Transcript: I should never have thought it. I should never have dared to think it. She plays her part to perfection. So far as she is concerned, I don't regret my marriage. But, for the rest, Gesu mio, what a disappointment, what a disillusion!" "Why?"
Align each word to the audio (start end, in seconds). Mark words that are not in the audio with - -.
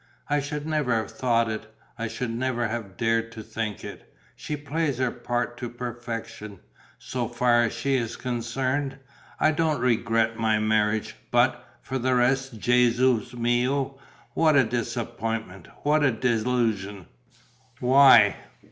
I 0.31 0.39
should 0.39 0.65
never 0.65 0.95
have 0.95 1.11
thought 1.11 1.47
it. 1.47 1.71
I 1.95 2.07
should 2.07 2.31
never 2.31 2.67
have 2.67 2.97
dared 2.97 3.31
to 3.33 3.43
think 3.43 3.83
it. 3.83 4.11
She 4.35 4.57
plays 4.57 4.97
her 4.97 5.11
part 5.11 5.57
to 5.57 5.69
perfection. 5.69 6.59
So 6.97 7.27
far 7.27 7.61
as 7.65 7.73
she 7.73 7.97
is 7.97 8.15
concerned, 8.15 8.97
I 9.39 9.51
don't 9.51 9.79
regret 9.79 10.39
my 10.39 10.57
marriage. 10.57 11.15
But, 11.29 11.63
for 11.83 11.99
the 11.99 12.15
rest, 12.15 12.57
Gesu 12.59 13.31
mio, 13.37 13.99
what 14.33 14.55
a 14.55 14.63
disappointment, 14.63 15.67
what 15.83 16.01
a 16.03 16.11
disillusion!" 16.11 17.05
"Why?" 17.79 18.37